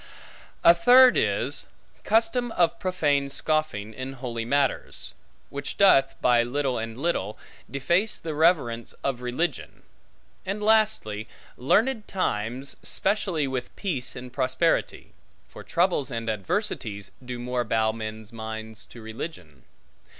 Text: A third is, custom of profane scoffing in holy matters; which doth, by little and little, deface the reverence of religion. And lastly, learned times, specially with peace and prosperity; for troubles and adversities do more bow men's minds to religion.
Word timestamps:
A 0.63 0.73
third 0.73 1.15
is, 1.15 1.65
custom 2.03 2.51
of 2.53 2.79
profane 2.79 3.29
scoffing 3.29 3.93
in 3.93 4.13
holy 4.13 4.45
matters; 4.45 5.13
which 5.51 5.77
doth, 5.77 6.19
by 6.21 6.41
little 6.41 6.79
and 6.79 6.97
little, 6.97 7.37
deface 7.69 8.17
the 8.17 8.33
reverence 8.33 8.95
of 9.03 9.21
religion. 9.21 9.83
And 10.43 10.63
lastly, 10.63 11.27
learned 11.55 12.07
times, 12.07 12.77
specially 12.81 13.47
with 13.47 13.75
peace 13.75 14.15
and 14.15 14.33
prosperity; 14.33 15.13
for 15.47 15.63
troubles 15.63 16.09
and 16.09 16.31
adversities 16.31 17.11
do 17.23 17.37
more 17.37 17.63
bow 17.63 17.91
men's 17.91 18.33
minds 18.33 18.85
to 18.85 19.03
religion. 19.03 19.65